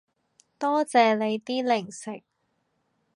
[0.57, 2.23] 多謝你啲零食